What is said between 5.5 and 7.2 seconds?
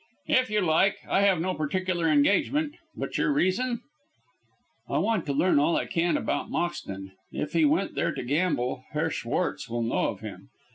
all I can about Moxton.